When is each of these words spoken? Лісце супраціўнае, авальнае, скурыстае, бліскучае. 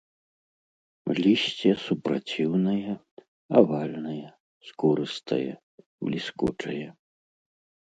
Лісце 1.23 1.71
супраціўнае, 1.87 2.91
авальнае, 3.61 4.27
скурыстае, 4.71 5.47
бліскучае. 6.09 6.83